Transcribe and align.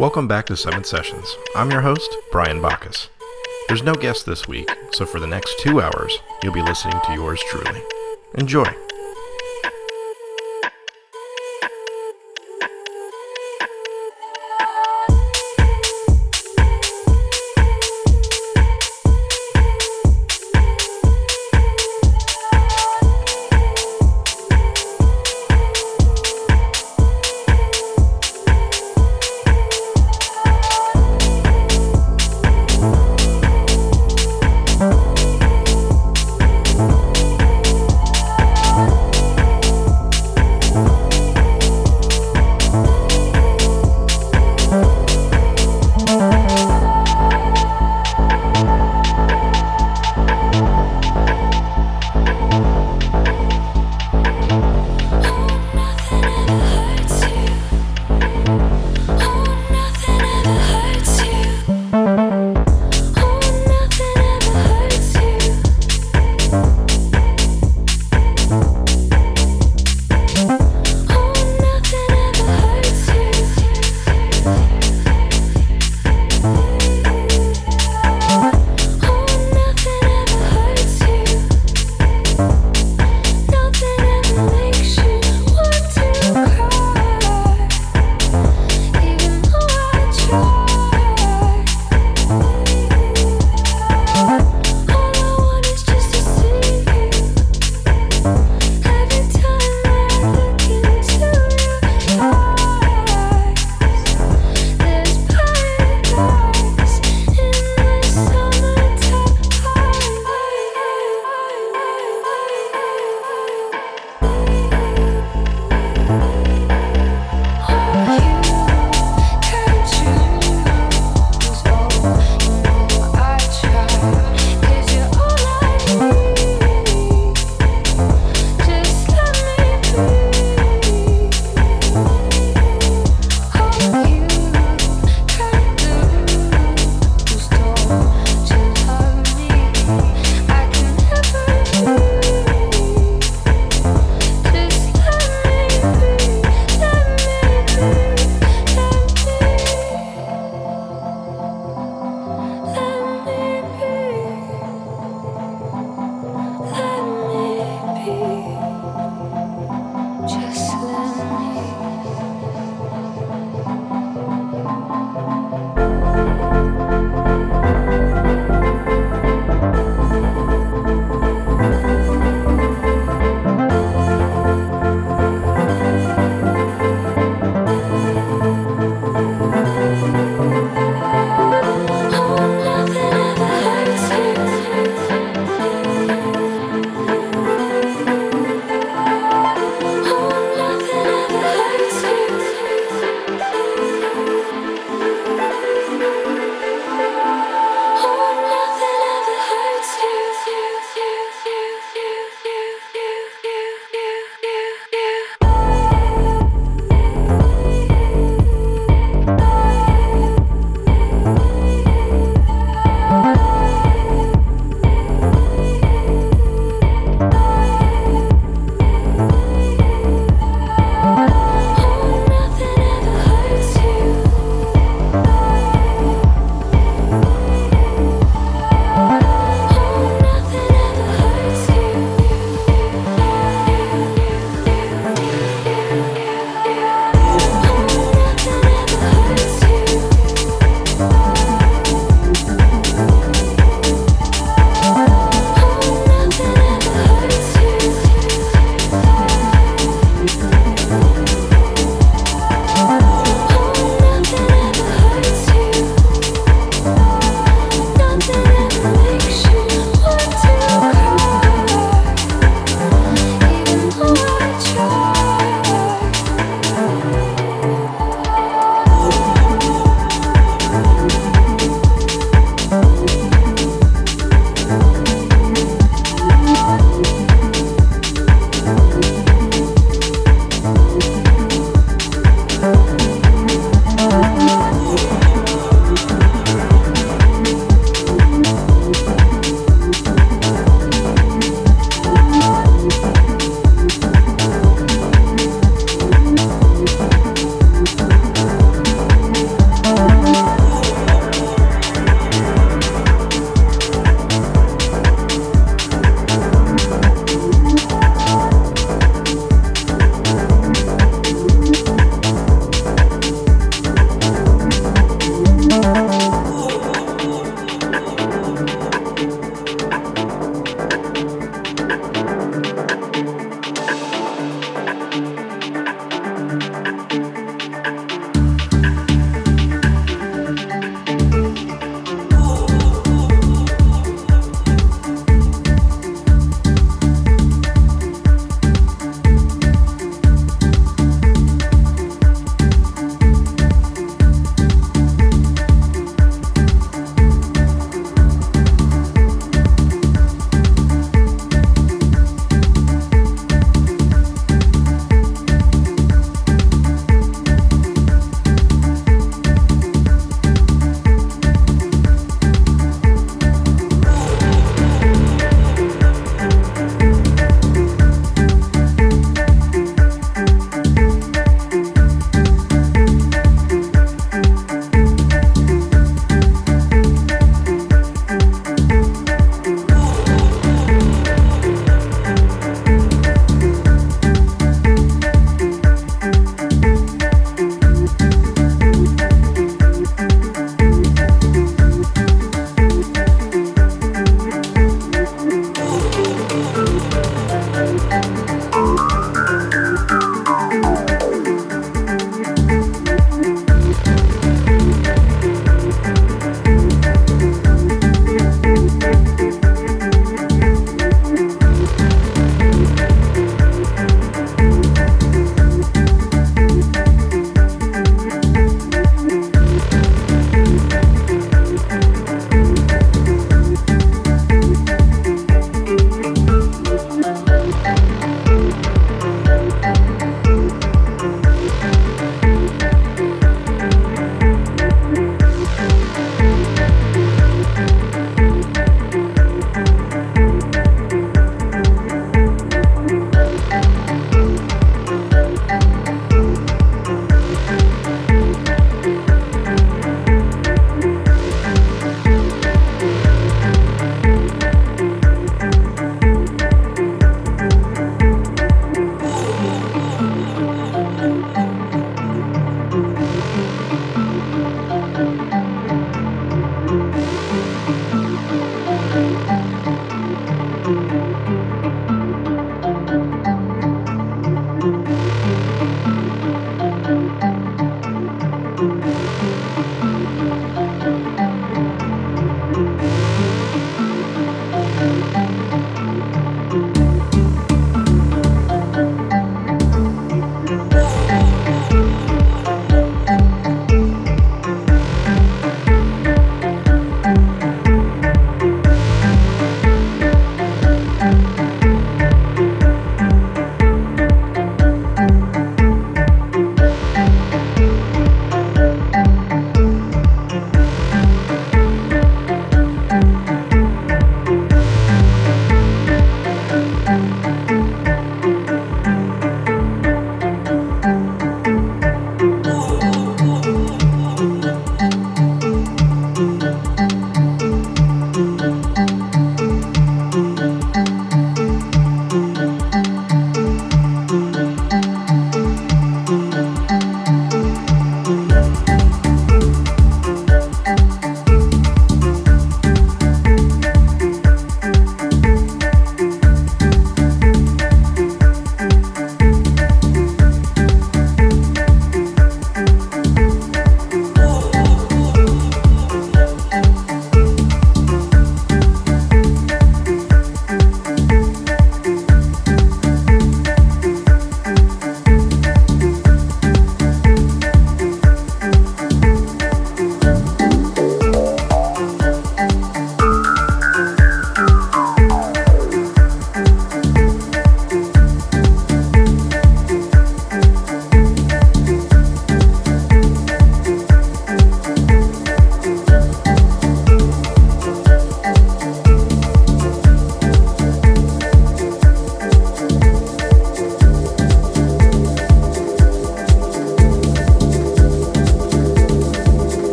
Welcome 0.00 0.26
back 0.26 0.46
to 0.46 0.56
Seventh 0.56 0.86
Sessions. 0.86 1.36
I'm 1.54 1.70
your 1.70 1.82
host, 1.82 2.16
Brian 2.32 2.62
Bacchus. 2.62 3.10
There's 3.68 3.82
no 3.82 3.92
guest 3.92 4.24
this 4.24 4.48
week, 4.48 4.74
so 4.92 5.04
for 5.04 5.20
the 5.20 5.26
next 5.26 5.58
two 5.58 5.82
hours, 5.82 6.18
you'll 6.42 6.54
be 6.54 6.62
listening 6.62 6.98
to 7.04 7.12
yours 7.12 7.38
truly. 7.50 7.82
Enjoy. 8.32 8.64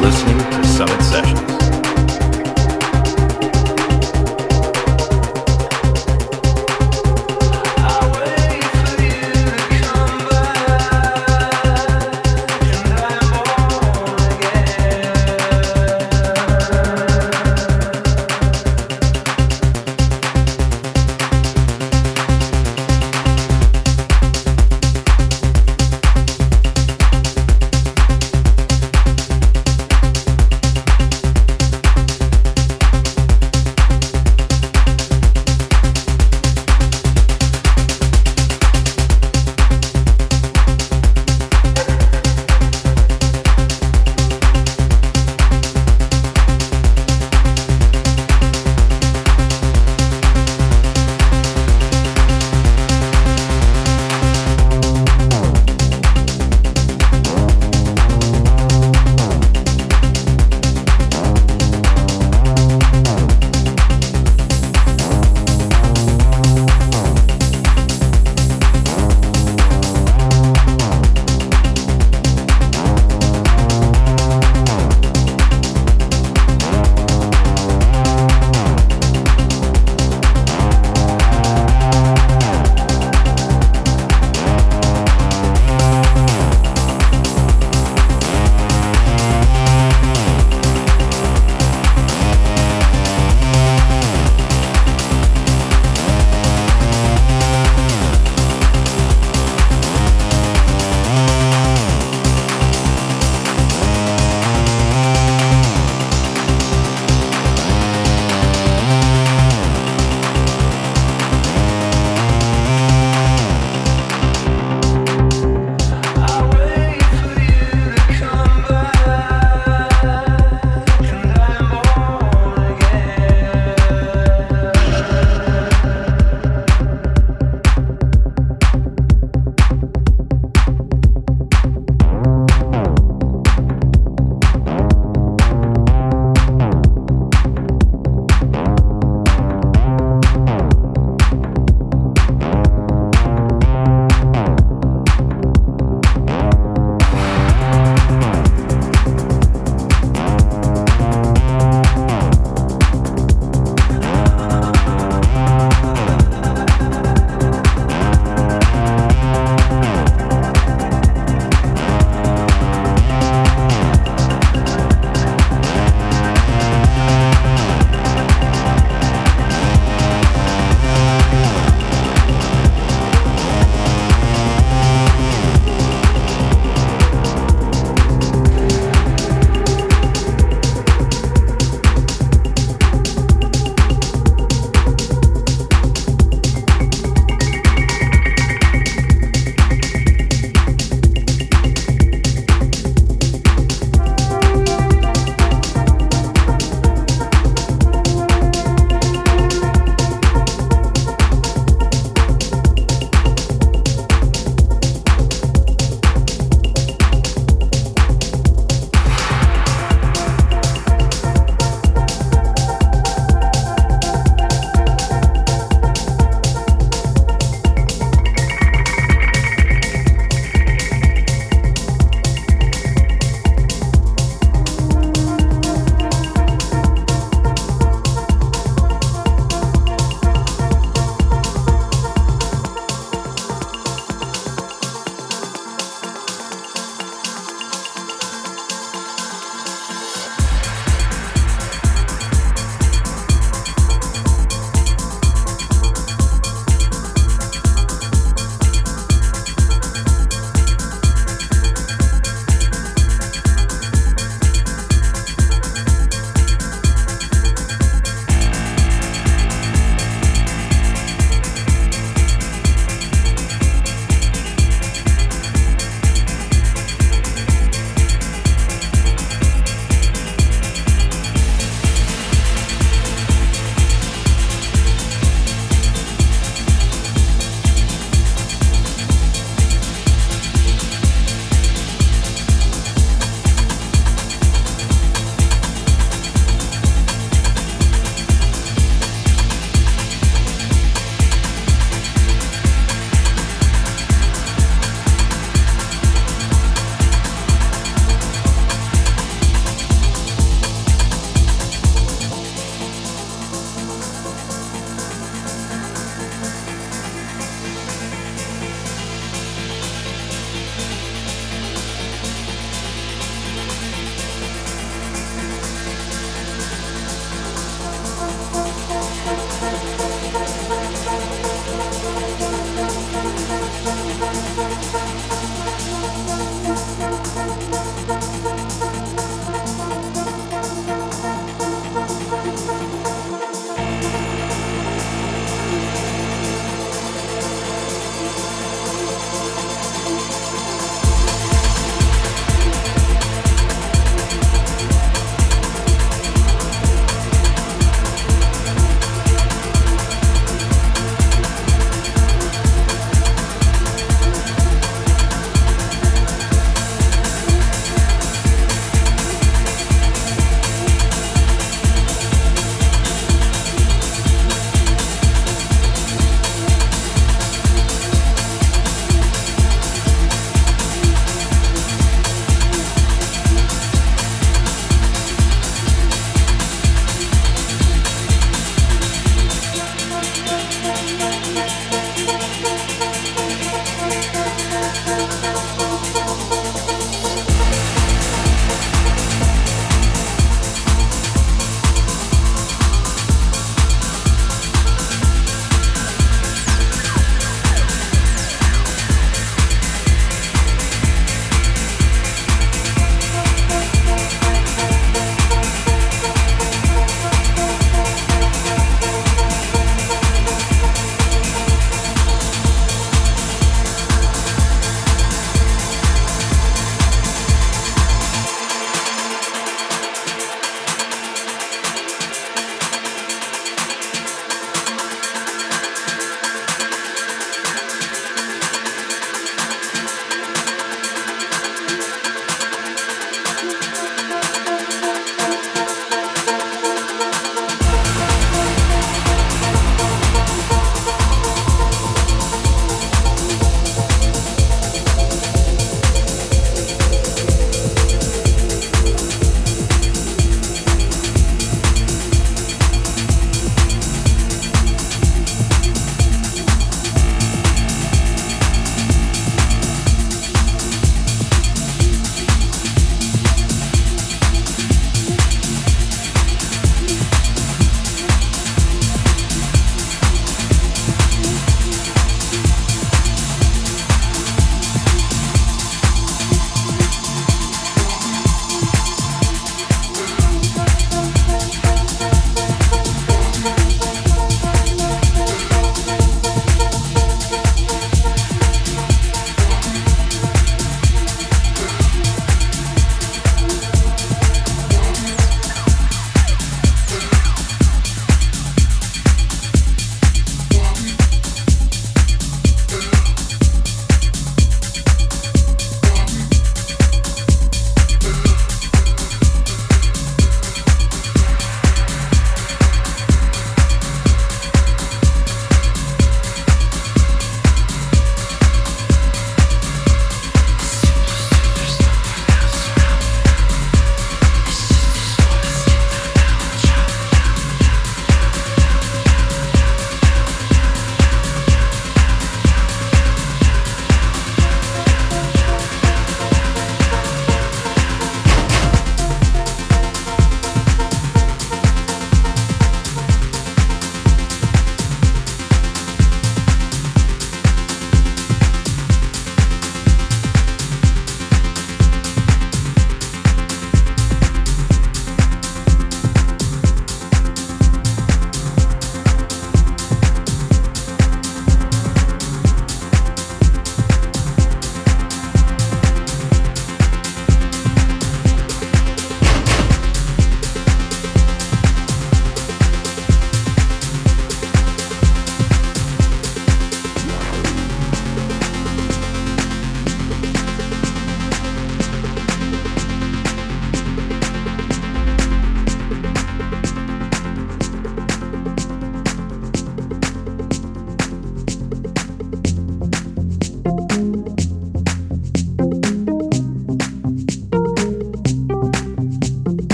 listening 0.00 0.38
to 0.38 0.64
Summit 0.64 1.02
Sessions. 1.02 1.47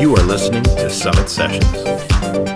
You 0.00 0.14
are 0.16 0.22
listening 0.24 0.64
to 0.64 0.90
Summit 0.90 1.30
Sessions. 1.30 2.53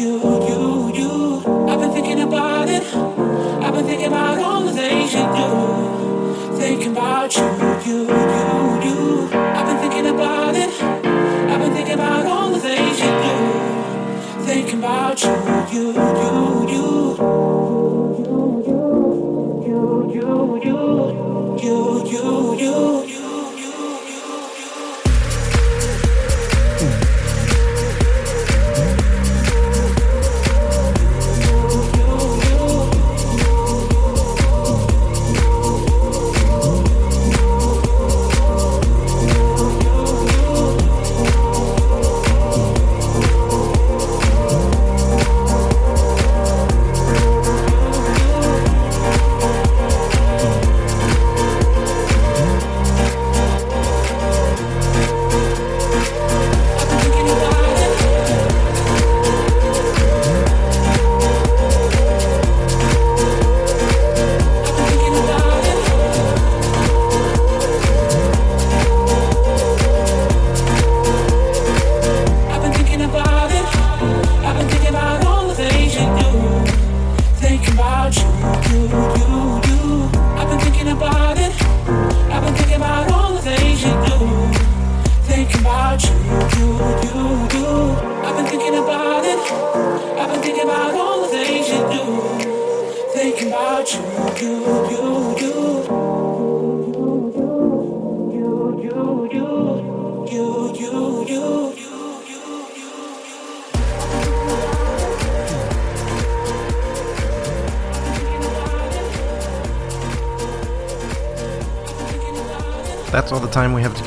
you. 0.00 0.39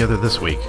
Together 0.03 0.21
this 0.21 0.41
week. 0.41 0.59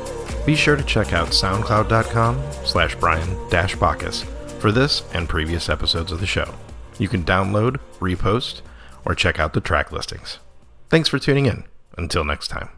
Be 0.47 0.55
sure 0.55 0.77
to 0.77 0.85
check 0.85 1.13
out 1.13 1.29
soundcloud.com 1.29 2.41
slash 2.65 2.95
Brian 2.97 3.29
Bacchus 3.51 4.23
for 4.61 4.71
this 4.71 5.03
and 5.13 5.29
previous 5.29 5.69
episodes 5.69 6.13
of 6.13 6.21
the 6.21 6.27
show. 6.27 6.55
You 7.01 7.09
can 7.09 7.25
download, 7.25 7.81
repost, 7.99 8.61
or 9.05 9.17
check 9.17 9.41
out 9.41 9.53
the 9.53 9.61
track 9.61 9.91
listings. 9.91 10.39
Thanks 10.89 11.09
for 11.09 11.19
tuning 11.19 11.47
in. 11.47 11.65
Until 11.99 12.25
next 12.25 12.47
time. 12.49 12.69